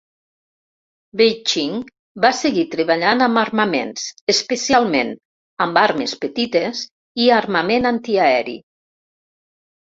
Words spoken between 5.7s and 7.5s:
armes petites i